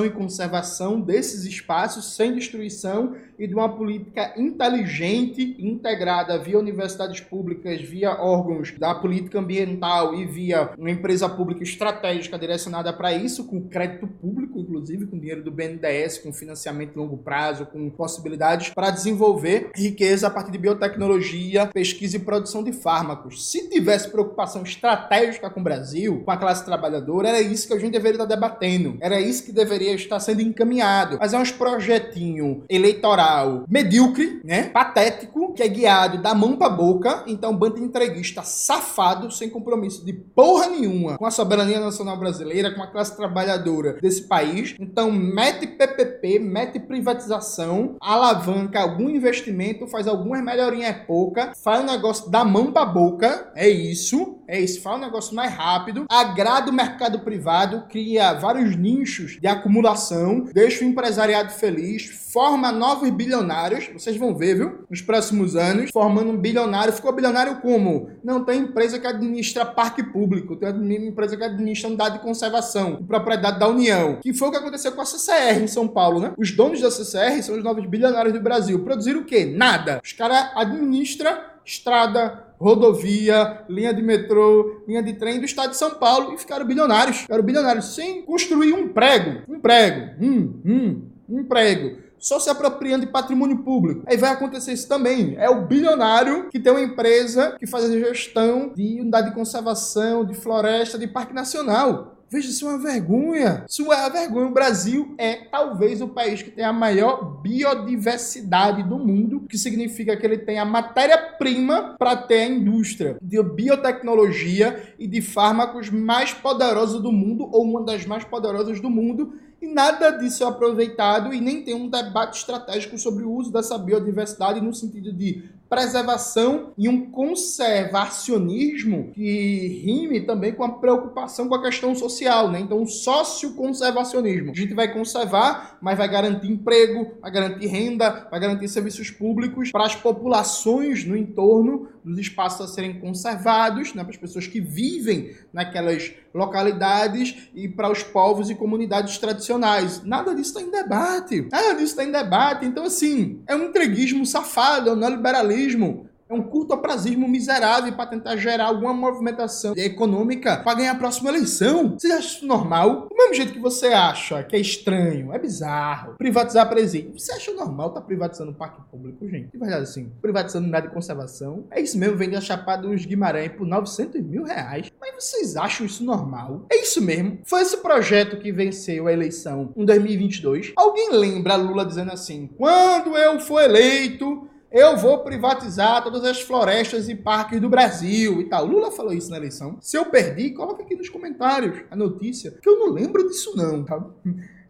e 0.04 0.10
conservação 0.10 1.00
desses 1.00 1.44
espaços 1.44 2.14
sem 2.14 2.34
destruição 2.34 3.14
e 3.38 3.46
de 3.46 3.54
uma 3.54 3.68
política 3.68 4.32
inteligente, 4.36 5.56
integrada 5.58 6.38
via 6.38 6.58
universidades 6.58 7.20
públicas, 7.20 7.80
via 7.80 8.12
órgãos 8.12 8.72
da 8.78 8.94
política 8.94 9.38
ambiental 9.38 10.14
e 10.14 10.24
via 10.24 10.70
uma 10.78 10.90
empresa 10.90 11.28
pública 11.28 11.62
estratégica 11.62 12.38
direcionada 12.38 12.92
para 12.92 13.12
isso, 13.12 13.44
com 13.44 13.68
crédito 13.68 14.06
público, 14.06 14.58
inclusive 14.58 15.06
com 15.06 15.18
dinheiro 15.18 15.42
do 15.42 15.50
BNDES, 15.50 16.18
com 16.18 16.32
financiamento 16.32 16.92
de 16.92 16.98
longo 16.98 17.18
prazo, 17.18 17.66
com 17.66 17.90
possibilidades 17.90 18.70
para 18.70 18.90
desenvolver 18.90 19.70
riqueza 19.74 20.28
a 20.28 20.30
partir 20.30 20.52
de 20.52 20.58
biotecnologia, 20.58 21.66
pesquisa 21.66 22.16
e 22.16 22.20
produção 22.20 22.62
de 22.62 22.72
fármacos. 22.72 23.50
Se 23.50 23.68
tivesse 23.68 24.10
preocupação 24.10 24.62
estratégica 24.62 25.50
com 25.50 25.60
o 25.60 25.64
Brasil, 25.64 26.22
com 26.24 26.30
a 26.30 26.36
classe 26.36 26.64
trabalhadora, 26.64 27.28
era 27.28 27.40
isso 27.40 27.66
que 27.66 27.74
a 27.74 27.78
gente 27.78 27.92
deveria 27.92 28.14
estar 28.14 28.26
debatendo. 28.26 28.96
Era 29.00 29.20
isso 29.20 29.43
que 29.44 29.52
deveria 29.52 29.94
estar 29.94 30.18
sendo 30.20 30.40
encaminhado. 30.40 31.18
Mas 31.20 31.32
é 31.32 31.38
uns 31.38 31.50
projetinho 31.50 32.64
eleitoral 32.68 33.64
medíocre, 33.68 34.40
né? 34.44 34.64
Patético, 34.64 35.43
que 35.54 35.62
é 35.62 35.68
guiado 35.68 36.20
da 36.20 36.34
mão 36.34 36.56
pra 36.56 36.68
boca. 36.68 37.24
Então, 37.26 37.56
bando 37.56 37.76
de 37.76 37.82
entreguista 37.82 38.42
safado, 38.42 39.30
sem 39.30 39.48
compromisso 39.48 40.04
de 40.04 40.12
porra 40.12 40.68
nenhuma 40.68 41.16
com 41.16 41.26
a 41.26 41.30
soberania 41.30 41.80
nacional 41.80 42.18
brasileira, 42.18 42.74
com 42.74 42.82
a 42.82 42.86
classe 42.86 43.16
trabalhadora 43.16 43.94
desse 43.94 44.22
país. 44.28 44.74
Então, 44.78 45.10
mete 45.10 45.66
PPP, 45.66 46.38
mete 46.38 46.78
privatização, 46.78 47.96
alavanca 48.00 48.80
algum 48.80 49.08
investimento, 49.08 49.86
faz 49.86 50.06
algumas 50.06 50.42
melhorinhas 50.42 50.84
é 50.84 50.92
pouca, 50.92 51.52
faz 51.62 51.82
um 51.82 51.86
negócio 51.86 52.30
da 52.30 52.44
mão 52.44 52.72
pra 52.72 52.84
boca. 52.84 53.52
É 53.54 53.68
isso. 53.68 54.40
É 54.46 54.60
isso, 54.60 54.82
faz 54.82 54.98
um 54.98 55.04
negócio 55.04 55.34
mais 55.34 55.52
rápido, 55.52 56.04
agrada 56.08 56.70
o 56.70 56.74
mercado 56.74 57.20
privado, 57.20 57.84
cria 57.88 58.34
vários 58.34 58.76
nichos 58.76 59.38
de 59.40 59.46
acumulação, 59.46 60.44
deixa 60.52 60.84
o 60.84 60.88
empresariado 60.88 61.50
feliz, 61.50 62.04
forma 62.30 62.70
novos 62.70 63.08
bilionários, 63.10 63.88
vocês 63.88 64.16
vão 64.16 64.34
ver, 64.34 64.56
viu? 64.56 64.84
Nos 64.90 65.00
próximos 65.00 65.43
anos, 65.54 65.90
formando 65.92 66.30
um 66.30 66.36
bilionário. 66.36 66.92
Ficou 66.92 67.12
bilionário 67.12 67.56
como? 67.60 68.10
Não, 68.22 68.44
tem 68.44 68.60
empresa 68.60 68.98
que 68.98 69.06
administra 69.06 69.66
parque 69.66 70.02
público, 70.02 70.56
tem 70.56 70.70
empresa 71.06 71.36
que 71.36 71.44
administra 71.44 71.88
unidade 71.88 72.18
de 72.18 72.24
conservação, 72.24 72.96
de 72.96 73.04
propriedade 73.04 73.58
da 73.58 73.68
União. 73.68 74.18
Que 74.22 74.32
foi 74.32 74.48
o 74.48 74.50
que 74.50 74.56
aconteceu 74.56 74.92
com 74.92 75.02
a 75.02 75.06
CCR 75.06 75.62
em 75.62 75.66
São 75.66 75.86
Paulo, 75.86 76.20
né? 76.20 76.32
Os 76.38 76.50
donos 76.52 76.80
da 76.80 76.90
CCR 76.90 77.42
são 77.42 77.56
os 77.56 77.62
novos 77.62 77.84
bilionários 77.86 78.32
do 78.32 78.40
Brasil. 78.40 78.78
Produziram 78.80 79.20
o 79.20 79.24
quê? 79.24 79.44
Nada. 79.44 80.00
Os 80.02 80.12
caras 80.12 80.50
administram 80.56 81.36
estrada, 81.64 82.44
rodovia, 82.58 83.64
linha 83.68 83.92
de 83.92 84.02
metrô, 84.02 84.82
linha 84.86 85.02
de 85.02 85.14
trem 85.14 85.38
do 85.38 85.46
estado 85.46 85.70
de 85.70 85.76
São 85.76 85.92
Paulo 85.94 86.34
e 86.34 86.38
ficaram 86.38 86.66
bilionários. 86.66 87.18
Ficaram 87.18 87.42
bilionários 87.42 87.94
sem 87.94 88.22
construir 88.22 88.72
um 88.72 88.88
prego. 88.88 89.42
Um 89.48 89.58
prego. 89.60 90.22
Hum, 90.22 90.60
hum, 90.64 91.02
um 91.28 91.44
prego 91.44 92.03
só 92.18 92.38
se 92.38 92.48
apropriando 92.48 93.06
de 93.06 93.12
patrimônio 93.12 93.58
público. 93.58 94.02
Aí 94.06 94.16
vai 94.16 94.30
acontecer 94.30 94.72
isso 94.72 94.88
também. 94.88 95.34
É 95.38 95.48
o 95.48 95.66
bilionário 95.66 96.48
que 96.50 96.58
tem 96.58 96.72
uma 96.72 96.82
empresa 96.82 97.56
que 97.58 97.66
faz 97.66 97.84
a 97.84 97.90
gestão 97.90 98.72
de 98.74 99.00
unidade 99.00 99.28
de 99.28 99.34
conservação, 99.34 100.24
de 100.24 100.34
floresta, 100.34 100.98
de 100.98 101.06
parque 101.06 101.34
nacional. 101.34 102.23
Veja, 102.34 102.50
isso 102.50 102.66
é 102.66 102.70
uma 102.70 102.78
vergonha. 102.78 103.64
Isso 103.68 103.92
é 103.92 103.96
uma 103.96 104.10
vergonha. 104.10 104.46
O 104.48 104.52
Brasil 104.52 105.14
é 105.16 105.36
talvez 105.36 106.00
o 106.00 106.08
país 106.08 106.42
que 106.42 106.50
tem 106.50 106.64
a 106.64 106.72
maior 106.72 107.40
biodiversidade 107.40 108.82
do 108.82 108.98
mundo, 108.98 109.36
o 109.36 109.46
que 109.46 109.56
significa 109.56 110.16
que 110.16 110.26
ele 110.26 110.38
tem 110.38 110.58
a 110.58 110.64
matéria-prima 110.64 111.94
para 111.96 112.16
ter 112.16 112.40
a 112.40 112.48
indústria 112.48 113.16
de 113.22 113.40
biotecnologia 113.40 114.82
e 114.98 115.06
de 115.06 115.22
fármacos 115.22 115.90
mais 115.90 116.32
poderosa 116.32 116.98
do 116.98 117.12
mundo, 117.12 117.48
ou 117.52 117.62
uma 117.62 117.84
das 117.84 118.04
mais 118.04 118.24
poderosas 118.24 118.80
do 118.80 118.90
mundo, 118.90 119.34
e 119.62 119.68
nada 119.68 120.10
disso 120.10 120.42
é 120.42 120.48
aproveitado 120.48 121.32
e 121.32 121.40
nem 121.40 121.62
tem 121.62 121.74
um 121.74 121.88
debate 121.88 122.38
estratégico 122.38 122.98
sobre 122.98 123.22
o 123.22 123.30
uso 123.30 123.52
dessa 123.52 123.78
biodiversidade 123.78 124.60
no 124.60 124.74
sentido 124.74 125.12
de 125.12 125.44
preservação 125.74 126.72
e 126.78 126.88
um 126.88 127.10
conservacionismo 127.10 129.10
que 129.12 129.82
rime 129.84 130.20
também 130.20 130.52
com 130.52 130.62
a 130.62 130.68
preocupação 130.68 131.48
com 131.48 131.54
a 131.54 131.62
questão 131.62 131.94
social, 131.94 132.50
né? 132.50 132.60
Então, 132.60 132.80
um 132.80 132.86
socioconservacionismo. 132.86 134.52
A 134.52 134.54
gente 134.54 134.74
vai 134.74 134.92
conservar, 134.92 135.78
mas 135.80 135.98
vai 135.98 136.08
garantir 136.08 136.50
emprego, 136.50 137.12
vai 137.20 137.30
garantir 137.30 137.66
renda, 137.66 138.28
vai 138.30 138.38
garantir 138.38 138.68
serviços 138.68 139.10
públicos 139.10 139.72
para 139.72 139.84
as 139.84 139.96
populações 139.96 141.04
no 141.04 141.16
entorno 141.16 141.88
dos 142.04 142.18
espaços 142.18 142.60
a 142.60 142.72
serem 142.72 143.00
conservados, 143.00 143.94
né? 143.94 144.02
para 144.02 144.10
as 144.12 144.16
pessoas 144.16 144.46
que 144.46 144.60
vivem 144.60 145.34
naquelas 145.52 146.12
localidades 146.34 147.48
e 147.54 147.68
para 147.68 147.90
os 147.90 148.02
povos 148.02 148.50
e 148.50 148.54
comunidades 148.54 149.16
tradicionais. 149.18 150.02
Nada 150.04 150.34
disso 150.34 150.58
está 150.58 150.60
em 150.60 150.70
debate. 150.70 151.48
Nada 151.50 151.72
disso 151.72 151.84
está 151.92 152.04
em 152.04 152.12
debate. 152.12 152.66
Então, 152.66 152.84
assim, 152.84 153.42
é 153.46 153.56
um 153.56 153.64
entreguismo 153.64 154.26
safado, 154.26 154.90
é 154.90 154.92
um 154.92 154.96
neoliberalismo 154.96 156.08
é 156.28 156.34
um 156.34 156.42
curto-prazismo 156.42 157.28
miserável 157.28 157.92
para 157.92 158.06
tentar 158.06 158.36
gerar 158.36 158.66
alguma 158.66 158.94
movimentação 158.94 159.74
econômica 159.76 160.56
para 160.58 160.78
ganhar 160.78 160.92
a 160.92 160.96
próxima 160.96 161.30
eleição. 161.30 161.96
Você 161.98 162.08
acha 162.08 162.36
isso 162.36 162.46
normal? 162.46 163.08
Do 163.08 163.16
mesmo 163.16 163.34
jeito 163.34 163.52
que 163.52 163.58
você 163.58 163.86
acha 163.88 164.42
que 164.42 164.56
é 164.56 164.58
estranho, 164.58 165.32
é 165.32 165.38
bizarro, 165.38 166.14
privatizar 166.16 166.68
presídio. 166.68 167.18
Você 167.18 167.32
acha 167.32 167.52
normal 167.52 167.90
tá 167.90 168.00
privatizando 168.00 168.52
o 168.52 168.54
parque 168.54 168.80
público, 168.90 169.28
gente? 169.28 169.50
De 169.52 169.58
verdade, 169.58 169.82
assim, 169.82 170.10
privatizando 170.20 170.68
nada 170.68 170.88
de 170.88 170.94
conservação. 170.94 171.66
É 171.70 171.80
isso 171.80 171.98
mesmo, 171.98 172.16
vende 172.16 172.36
a 172.36 172.40
Chapada 172.40 172.88
dos 172.88 173.04
Guimarães 173.04 173.52
por 173.52 173.66
900 173.66 174.20
mil 174.22 174.44
reais. 174.44 174.90
Mas 175.00 175.14
vocês 175.14 175.56
acham 175.56 175.86
isso 175.86 176.04
normal? 176.04 176.66
É 176.70 176.76
isso 176.76 177.02
mesmo. 177.02 177.38
Foi 177.44 177.60
esse 177.60 177.76
projeto 177.78 178.38
que 178.38 178.50
venceu 178.50 179.06
a 179.06 179.12
eleição 179.12 179.72
em 179.76 179.84
2022. 179.84 180.72
Alguém 180.76 181.10
lembra 181.12 181.56
Lula 181.56 181.84
dizendo 181.84 182.12
assim: 182.12 182.48
quando 182.56 183.16
eu 183.16 183.38
for 183.40 183.60
eleito 183.60 184.48
eu 184.74 184.96
vou 184.96 185.18
privatizar 185.20 186.02
todas 186.02 186.24
as 186.24 186.40
florestas 186.40 187.08
e 187.08 187.14
parques 187.14 187.60
do 187.60 187.68
Brasil 187.68 188.40
e 188.40 188.44
tal. 188.46 188.66
Lula 188.66 188.90
falou 188.90 189.12
isso 189.12 189.30
na 189.30 189.36
eleição. 189.36 189.78
Se 189.80 189.96
eu 189.96 190.06
perdi, 190.06 190.50
coloca 190.50 190.82
aqui 190.82 190.96
nos 190.96 191.08
comentários 191.08 191.84
a 191.88 191.94
notícia, 191.94 192.50
que 192.60 192.68
eu 192.68 192.80
não 192.80 192.90
lembro 192.90 193.28
disso 193.28 193.56
não, 193.56 193.84
tá? 193.84 194.04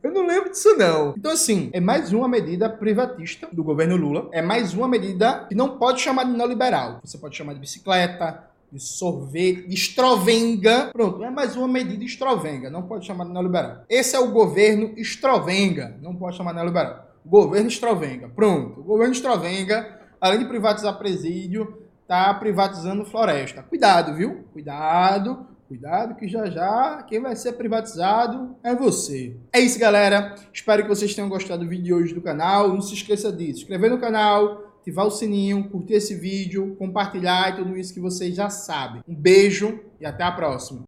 Eu 0.02 0.12
não 0.12 0.26
lembro 0.26 0.50
disso 0.50 0.76
não. 0.76 1.14
Então 1.16 1.32
assim, 1.32 1.70
é 1.72 1.80
mais 1.80 2.12
uma 2.12 2.28
medida 2.28 2.68
privatista 2.68 3.48
do 3.50 3.64
governo 3.64 3.96
Lula. 3.96 4.28
É 4.30 4.42
mais 4.42 4.74
uma 4.74 4.86
medida 4.86 5.46
que 5.48 5.54
não 5.54 5.78
pode 5.78 6.02
chamar 6.02 6.24
de 6.24 6.32
neoliberal. 6.32 7.00
Você 7.02 7.16
pode 7.16 7.34
chamar 7.34 7.54
de 7.54 7.60
bicicleta, 7.60 8.44
de 8.70 8.80
sorvete, 8.80 9.66
de 9.66 9.74
estrovenga. 9.74 10.90
Pronto, 10.92 11.24
é 11.24 11.30
mais 11.30 11.56
uma 11.56 11.66
medida 11.66 12.04
estrovenga. 12.04 12.68
Não 12.68 12.82
pode 12.82 13.06
chamar 13.06 13.24
de 13.24 13.32
neoliberal. 13.32 13.84
Esse 13.88 14.14
é 14.14 14.18
o 14.18 14.30
governo 14.30 14.92
estrovenga. 14.98 15.96
Não 16.02 16.14
pode 16.14 16.36
chamar 16.36 16.50
de 16.50 16.56
neoliberal. 16.56 17.13
Governo 17.24 17.68
Estrovenga. 17.68 18.28
Pronto. 18.28 18.80
O 18.80 18.84
governo 18.84 19.14
Estrovenga, 19.14 19.98
além 20.20 20.40
de 20.40 20.44
privatizar 20.46 20.98
presídio, 20.98 21.82
tá 22.06 22.32
privatizando 22.34 23.04
floresta. 23.04 23.62
Cuidado, 23.62 24.14
viu? 24.14 24.44
Cuidado. 24.52 25.46
Cuidado 25.66 26.14
que 26.16 26.28
já 26.28 26.50
já 26.50 27.02
quem 27.08 27.20
vai 27.20 27.34
ser 27.34 27.54
privatizado 27.54 28.54
é 28.62 28.74
você. 28.74 29.34
É 29.52 29.60
isso, 29.60 29.78
galera. 29.78 30.34
Espero 30.52 30.82
que 30.82 30.88
vocês 30.88 31.14
tenham 31.14 31.28
gostado 31.28 31.64
do 31.64 31.68
vídeo 31.68 31.84
de 31.84 31.94
hoje 31.94 32.14
do 32.14 32.20
canal. 32.20 32.68
Não 32.68 32.82
se 32.82 32.94
esqueça 32.94 33.32
disso. 33.32 33.54
Se 33.54 33.62
inscrever 33.62 33.90
no 33.90 33.98
canal, 33.98 34.74
ativar 34.80 35.06
o 35.06 35.10
sininho, 35.10 35.70
curtir 35.70 35.94
esse 35.94 36.14
vídeo, 36.14 36.76
compartilhar 36.78 37.52
e 37.52 37.56
tudo 37.56 37.76
isso 37.76 37.94
que 37.94 38.00
vocês 38.00 38.36
já 38.36 38.50
sabem. 38.50 39.02
Um 39.08 39.14
beijo 39.14 39.80
e 39.98 40.04
até 40.04 40.22
a 40.22 40.30
próxima. 40.30 40.82